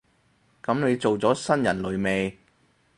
[0.63, 2.39] 噉你做咗新人類未？